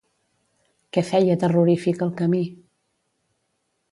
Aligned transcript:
Què 0.97 1.01
feia 1.09 1.35
terrorífic 1.43 2.03
el 2.07 2.13
camí? 2.23 2.41